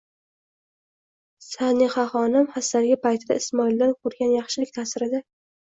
[1.49, 5.27] Sanihaxonim xastaligi paytida Ismoildan ko'rgan yaxshilik ta'sirida